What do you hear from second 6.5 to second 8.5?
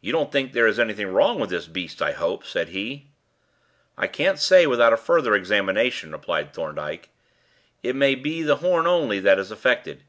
Thorndyke. "It may be